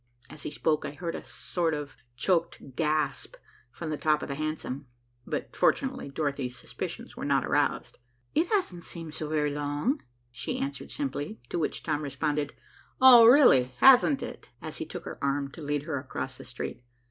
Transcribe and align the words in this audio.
As 0.31 0.41
he 0.41 0.49
spoke, 0.49 0.83
I 0.83 0.93
heard 0.93 1.13
a 1.13 1.23
sort 1.23 1.75
of 1.75 1.95
choked 2.15 2.75
gasp 2.75 3.35
from 3.71 3.91
the 3.91 3.99
top 3.99 4.23
of 4.23 4.29
the 4.29 4.33
hansom, 4.33 4.87
but 5.27 5.55
fortunately 5.55 6.09
Dorothy's 6.09 6.57
suspicions 6.57 7.15
were 7.15 7.23
not 7.23 7.45
aroused. 7.45 7.99
"It 8.33 8.47
hasn't 8.47 8.83
seemed 8.83 9.13
so 9.13 9.27
very 9.29 9.51
long," 9.51 10.01
she 10.31 10.57
answered 10.57 10.89
simply, 10.89 11.39
to 11.49 11.59
which 11.59 11.83
Tom 11.83 12.01
responded, 12.01 12.55
"Oh, 12.99 13.27
really, 13.27 13.75
hasn't 13.77 14.23
it?" 14.23 14.49
as 14.59 14.77
he 14.77 14.87
took 14.87 15.05
her 15.05 15.23
arm 15.23 15.51
to 15.51 15.61
lead 15.61 15.83
her 15.83 15.99
across 15.99 16.35
the 16.35 16.45
street. 16.45 16.81